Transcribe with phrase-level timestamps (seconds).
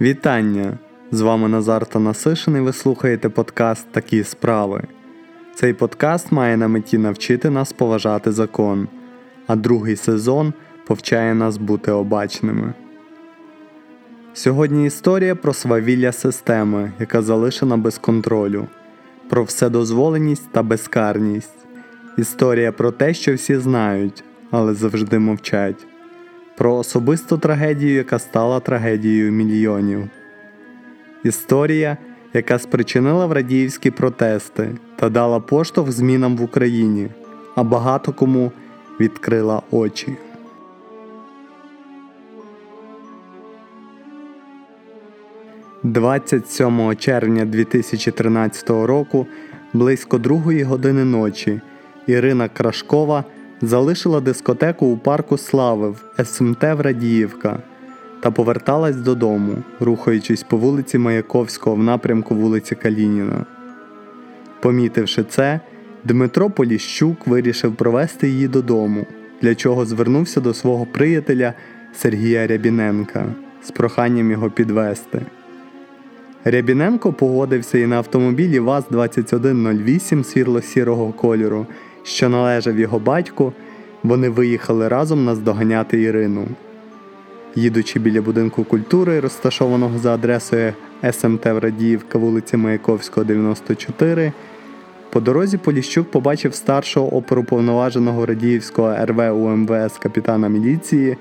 [0.00, 0.78] Вітання!
[1.10, 4.82] З вами Назар Танасишин і ви слухаєте подкаст Такі справи.
[5.54, 8.88] Цей подкаст має на меті навчити нас поважати закон,
[9.46, 10.52] а другий сезон
[10.86, 12.74] повчає нас бути обачними.
[14.34, 18.66] Сьогодні історія про свавілля системи, яка залишена без контролю,
[19.28, 21.66] про вседозволеність та безкарність.
[22.18, 25.86] Історія про те, що всі знають, але завжди мовчать,
[26.56, 30.08] про особисту трагедію, яка стала трагедією мільйонів.
[31.24, 31.96] Історія,
[32.34, 37.08] яка спричинила в радіївські протести та дала поштовх змінам в Україні,
[37.54, 38.52] а багато кому
[39.00, 40.16] відкрила очі.
[45.84, 49.26] «27 червня 2013 року
[49.72, 51.60] близько другої години ночі
[52.06, 53.24] Ірина Крашкова
[53.62, 57.58] залишила дискотеку у парку Слави в СМТ Врадіївка
[58.20, 63.44] та поверталась додому, рухаючись по вулиці Маяковського в напрямку вулиці Калініна.
[64.60, 65.60] Помітивши це,
[66.04, 69.06] Дмитро Поліщук вирішив провести її додому,
[69.42, 71.54] для чого звернувся до свого приятеля
[71.94, 73.26] Сергія Рябіненка
[73.62, 75.22] з проханням його підвести.
[76.44, 81.66] Рябіненко погодився і на автомобілі ВАЗ-2108 світло-сірого кольору,
[82.06, 83.52] що належав його батьку,
[84.02, 86.46] вони виїхали разом наздоганяти Ірину.
[87.54, 90.72] Їдучи біля будинку культури, розташованого за адресою
[91.12, 94.32] СМТ Врадіївка, вулиці Маяковського, 94,
[95.10, 101.16] по дорозі Поліщук побачив старшого оперуповноваженого Радіївського РВ УМВС капітана міліції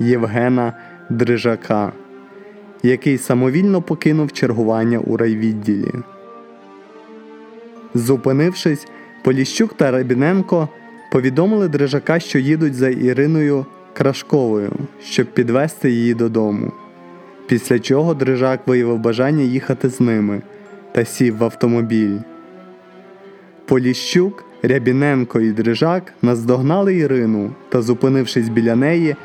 [0.00, 0.72] Євгена
[1.10, 1.92] Дрижака,
[2.82, 5.92] який самовільно покинув чергування у райвідділі.
[7.94, 8.86] Зупинившись,
[9.22, 10.68] Поліщук та Рабіненко
[11.12, 14.72] повідомили Дрижака, що їдуть за Іриною Крашковою,
[15.04, 16.72] щоб підвести її додому.
[17.46, 20.42] Після чого Дрижак виявив бажання їхати з ними
[20.92, 22.18] та сів в автомобіль.
[23.64, 29.16] Поліщук, Рябіненко і Дрижак наздогнали Ірину та, зупинившись біля неї,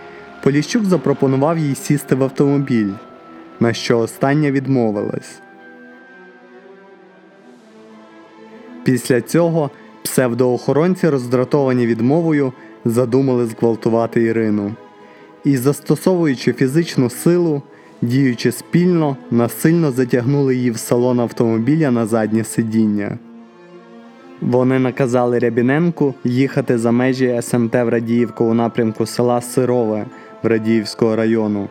[0.43, 2.91] Поліщук запропонував їй сісти в автомобіль,
[3.59, 5.39] на що остання відмовилась.
[8.83, 9.71] Після цього
[10.07, 12.53] псевдоохоронці, роздратовані відмовою,
[12.85, 14.71] задумали зґвалтувати Ірину.
[15.43, 17.61] І, застосовуючи фізичну силу,
[18.01, 23.17] діючи спільно, насильно затягнули її в салон автомобіля на заднє сидіння.
[24.41, 30.05] Вони наказали Рябіненку їхати за межі СМТ в Радіївку у напрямку села Сирове
[30.43, 31.67] в Радіївського району.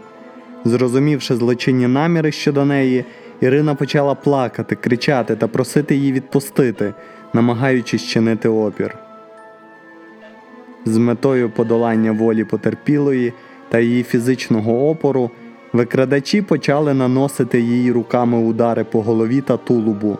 [0.65, 3.05] Зрозумівши злочинні наміри щодо неї,
[3.41, 6.95] Ірина почала плакати, кричати та просити її відпустити,
[7.33, 8.99] намагаючись чинити опір.
[10.85, 13.33] З метою подолання волі потерпілої
[13.69, 15.31] та її фізичного опору
[15.73, 20.19] викрадачі почали наносити їй руками удари по голові та тулубу,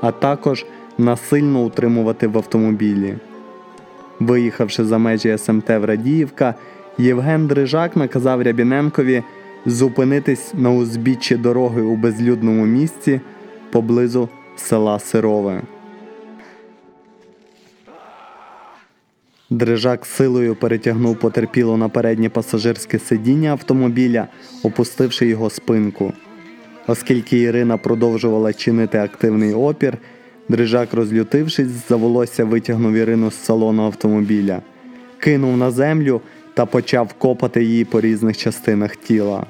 [0.00, 0.66] а також
[0.98, 3.16] насильно утримувати в автомобілі.
[4.20, 6.54] Виїхавши за межі СМТ Врадіївка,
[6.98, 9.22] Євген Дрижак наказав Рябіненкові
[9.66, 13.20] зупинитись на узбіччі дороги у безлюдному місці
[13.70, 15.62] поблизу села Сирове.
[19.50, 24.28] Дрижак силою перетягнув потерпіло на переднє пасажирське сидіння автомобіля,
[24.62, 26.12] опустивши його спинку.
[26.86, 29.98] Оскільки Ірина продовжувала чинити активний опір,
[30.48, 34.62] Дрижак, розлютившись, за волосся витягнув Ірину з салону автомобіля,
[35.18, 36.20] кинув на землю
[36.54, 39.46] та почав копати її по різних частинах тіла.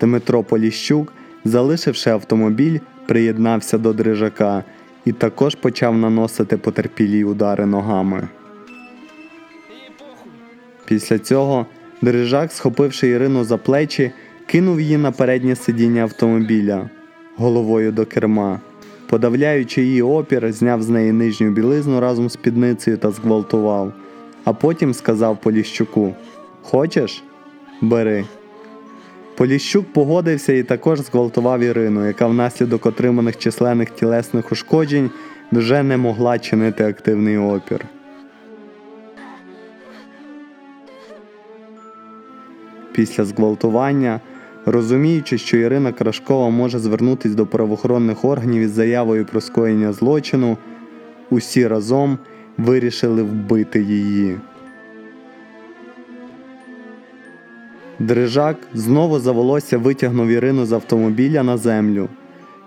[0.00, 1.12] Дмитро Поліщук,
[1.44, 4.64] залишивши автомобіль, приєднався до Дрижака
[5.04, 8.28] і також почав наносити потерпілі удари ногами.
[10.88, 11.66] Після цього
[12.02, 14.10] Дрижак, схопивши Ірину за плечі,
[14.46, 16.90] кинув її на переднє сидіння автомобіля
[17.36, 18.60] головою до керма.
[19.06, 23.92] Подавляючи її опір, зняв з неї нижню білизну разом з спідницею та зґвалтував,
[24.44, 26.14] а потім сказав Поліщуку
[26.62, 27.22] Хочеш?
[27.80, 28.24] Бери.
[29.36, 35.10] Поліщук погодився і також зґвалтував Ірину, яка внаслідок отриманих численних тілесних ушкоджень
[35.52, 37.84] вже не могла чинити активний опір.
[42.98, 44.20] Після зґвалтування,
[44.66, 50.56] розуміючи, що Ірина Крашкова може звернутися до правоохоронних органів із заявою про скоєння злочину,
[51.30, 52.18] усі разом
[52.56, 54.36] вирішили вбити її.
[57.98, 62.08] Дрижак знову за волосся витягнув Ірину з автомобіля на землю.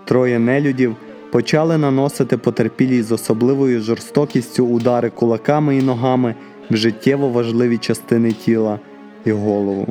[0.06, 0.96] Троє нелюдів
[1.32, 6.36] почали наносити потерпілій з особливою жорстокістю удари кулаками і ногами
[6.70, 8.80] в життєво важливі частини тіла
[9.26, 9.88] і голову.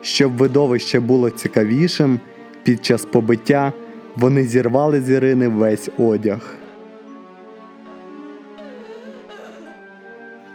[0.00, 2.20] Щоб видовище було цікавішим,
[2.62, 3.72] Під час побиття
[4.16, 6.54] вони зірвали з Ірини весь одяг.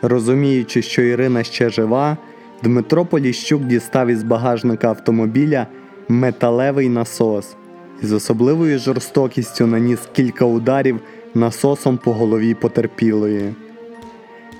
[0.01, 2.17] Розуміючи, що Ірина ще жива,
[2.63, 5.67] Дмитро Поліщук дістав із багажника автомобіля
[6.07, 7.55] металевий насос
[8.03, 10.99] і з особливою жорстокістю наніс кілька ударів
[11.35, 13.53] насосом по голові потерпілої.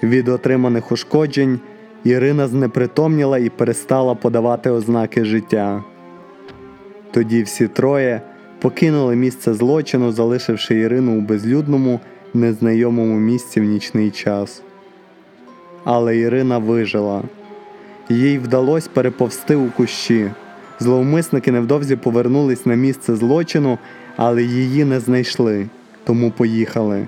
[0.03, 1.59] Від отриманих ушкоджень
[2.03, 5.83] Ірина знепритомніла і перестала подавати ознаки життя.
[7.11, 8.21] Тоді всі троє
[8.61, 11.99] покинули місце злочину, залишивши Ірину у безлюдному,
[12.33, 14.61] незнайомому місці в нічний час.
[15.83, 17.23] Але Ірина вижила.
[18.09, 20.31] Їй вдалося переповзти у кущі.
[20.79, 23.77] Зловмисники невдовзі повернулись на місце злочину,
[24.15, 25.67] але її не знайшли,
[26.03, 27.07] тому поїхали.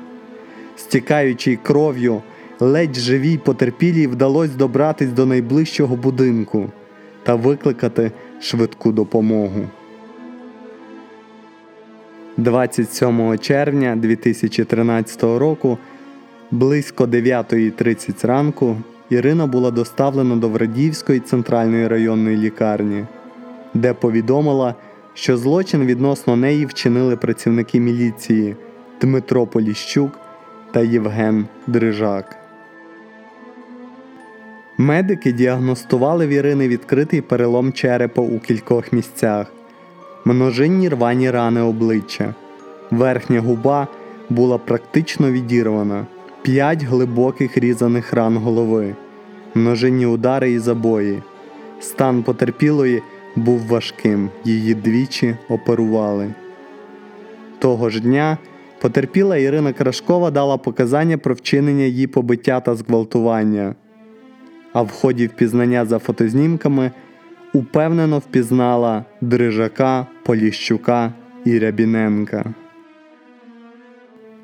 [0.75, 2.21] Стікаючи кров'ю,
[2.59, 6.69] ледь живій потерпілій вдалося добратись до найближчого будинку
[7.23, 9.67] та викликати швидку допомогу.
[12.37, 15.77] 27 червня 2013 року
[16.51, 18.77] близько 9.30 ранку
[19.09, 23.05] Ірина була доставлена до Врадіївської центральної районної лікарні,
[23.73, 24.75] де повідомила,
[25.13, 28.55] що злочин відносно неї вчинили працівники міліції
[29.01, 30.19] Дмитро Поліщук
[30.71, 32.44] та Євген Дрижак.
[34.77, 39.47] Медики діагностували в Ірини відкритий перелом черепа у кількох місцях,
[40.25, 42.35] множинні рвані рани обличчя.
[42.91, 43.87] Верхня губа
[44.29, 46.05] була практично відірвана,
[46.41, 48.95] п'ять глибоких різаних ран голови,
[49.55, 51.21] множинні удари і забої.
[51.79, 53.01] Стан потерпілої
[53.35, 56.33] був важким, її двічі оперували.
[57.59, 58.37] Того ж дня
[58.81, 63.75] потерпіла Ірина Крашкова дала показання про вчинення її побиття та зґвалтування
[64.75, 66.91] а в ході впізнання за фотознімками
[67.53, 71.13] упевнено впізнала Дрижака, Поліщука
[71.45, 72.53] і Рябіненка.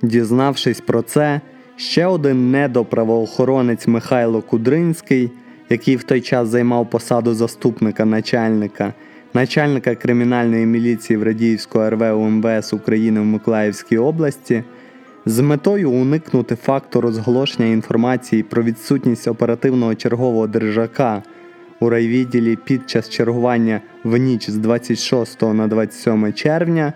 [0.01, 1.41] Дізнавшись про це,
[1.75, 5.31] ще один недоправоохоронець Михайло Кудринський,
[5.69, 8.93] який в той час займав посаду заступника начальника,
[9.33, 14.63] начальника кримінальної міліції в Радіївського РВ УМВС України в Миколаївській області
[15.25, 21.23] з метою уникнути факту розголошення інформації про відсутність оперативного чергового держака
[21.79, 26.93] у райвідділі під час чергування в ніч з 26 на 27 червня,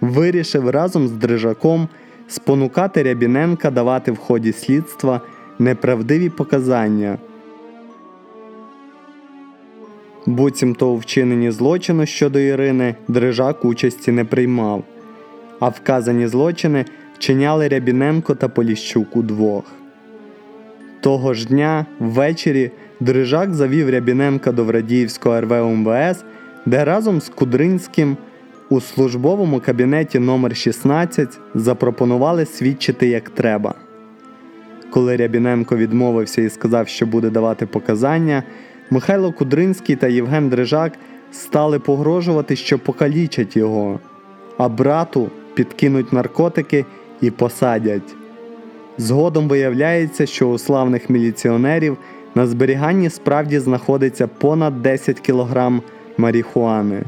[0.00, 1.88] вирішив разом з Дрижаком
[2.28, 5.20] спонукати Рябіненка давати в ході слідства
[5.58, 7.18] неправдиві показання.
[10.26, 14.84] Буцімто у вчиненні злочину щодо Ірини Дрижак участі не приймав,
[15.60, 16.84] а вказані злочини
[17.20, 19.64] вчиняли Рябіненко та Поліщук удвох.
[21.00, 22.70] Того ж дня ввечері
[23.00, 26.24] Дрижак завів Рябіненка до Врадіївського РВ УМВС,
[26.66, 28.16] де разом з Кудринським
[28.70, 33.74] у службовому кабінеті номер 16 запропонували свідчити як треба.
[34.90, 38.42] Коли Рябіненко відмовився і сказав, що буде давати показання,
[38.90, 40.92] Михайло Кудринський та Євген Дрижак
[41.32, 44.00] стали погрожувати, що покалічать його,
[44.58, 46.84] а брату підкинуть наркотики
[47.20, 48.14] і посадять.
[48.98, 51.96] Згодом виявляється, що у славних міліціонерів
[52.34, 55.72] на зберіганні справді знаходиться понад 10 кг
[56.18, 57.02] маріхуани.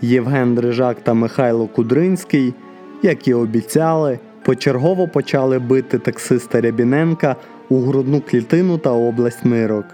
[0.00, 2.54] Євген Дрижак та Михайло Кудринський,
[3.02, 7.36] як і обіцяли, почергово почали бити таксиста Рябіненка
[7.68, 9.84] у грудну клітину та область нирок.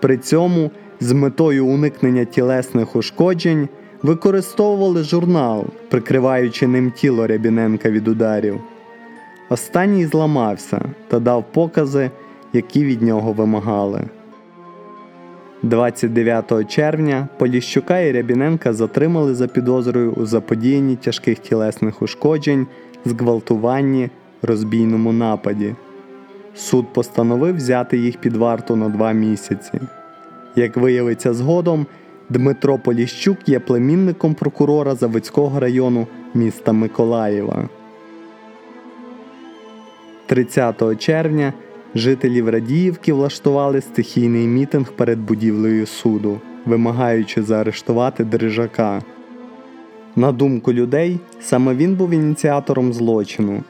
[0.00, 3.68] При цьому з метою уникнення тілесних ушкоджень
[4.02, 8.60] використовували журнал, прикриваючи ним тіло Рябіненка від ударів.
[9.48, 12.10] Останній зламався та дав покази,
[12.52, 14.04] які від нього вимагали.
[15.62, 22.66] 29 червня Поліщука і Рябіненка затримали за підозрою у заподіянні тяжких тілесних ушкоджень,
[23.04, 24.10] зґвалтуванні,
[24.42, 25.74] розбійному нападі.
[26.54, 29.80] Суд постановив взяти їх під варту на два місяці.
[30.56, 31.86] Як виявиться згодом,
[32.30, 37.68] Дмитро Поліщук є племінником прокурора Заводського району міста Миколаєва.
[40.26, 41.52] 30 червня
[41.94, 49.02] жителі Радіївки влаштували стихійний мітинг перед будівлею суду, вимагаючи заарештувати Дрижака.
[50.16, 53.62] На думку людей, саме він був ініціатором злочину.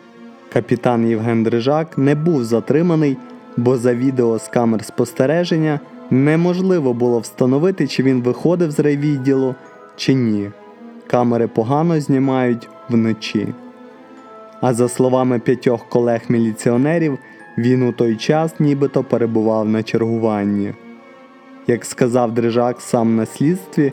[0.52, 3.16] Капітан Євген Дрижак не був затриманий,
[3.56, 9.54] бо за відео з камер спостереження Неможливо було встановити, чи він виходив з райвідділу,
[9.96, 10.50] чи ні.
[11.06, 13.48] Камери погано знімають вночі.
[14.60, 17.18] А за словами п'ятьох колег-міліціонерів,
[17.58, 20.74] він у той час нібито перебував на чергуванні.
[21.66, 23.92] як сказав Дрижак сам на слідстві,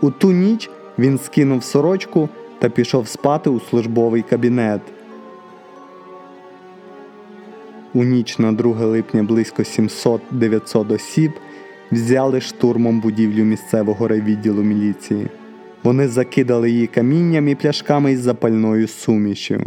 [0.00, 4.80] у ту ніч він скинув сорочку та пішов спати у службовий кабінет.
[7.94, 11.32] У ніч на 2 липня близько 700-900 осіб
[11.92, 15.26] взяли штурмом будівлю місцевого райвідділу міліції.
[15.82, 19.60] Вони закидали її камінням і пляшками із запальною сумішю.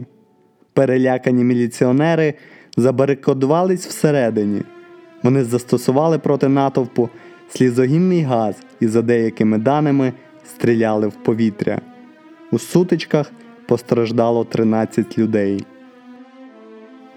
[0.73, 2.33] Перелякані міліціонери
[2.77, 4.61] забарикодувались всередині.
[5.23, 7.09] Вони застосували проти натовпу
[7.49, 10.13] слізогінний газ і, за деякими даними,
[10.45, 11.81] стріляли в повітря.
[12.51, 13.31] У сутичках
[13.67, 15.65] постраждало 13 людей.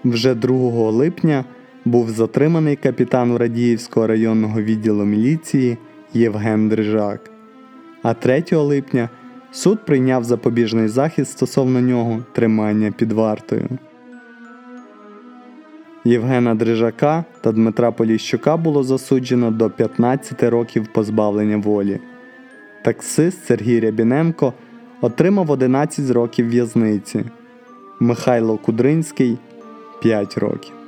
[0.03, 1.45] Вже 2 липня
[1.85, 5.77] був затриманий капітан Радіївського районного відділу міліції
[6.13, 7.31] Євген Дрижак.
[8.03, 9.09] А 3 липня
[9.51, 13.69] суд прийняв запобіжний захід стосовно нього тримання під вартою.
[16.05, 21.99] Євгена Дрижака та Дмитра Поліщука було засуджено до 15 років позбавлення волі.
[22.83, 24.53] Таксист Сергій Рябіненко
[25.01, 27.23] отримав 11 років в'язниці.
[27.99, 29.37] Михайло Кудринський
[30.01, 30.82] 5 років.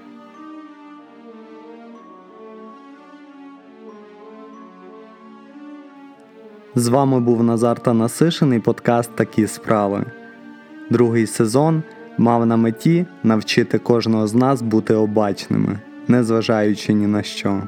[6.77, 10.05] З вами був Назар Танасишин і подкаст Такі справи.
[10.89, 11.84] Другий сезон
[12.17, 17.62] мав на меті навчити кожного з нас бути обачними, незважаючи ні на що.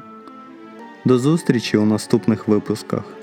[1.04, 3.17] До зустрічі у наступних випусках.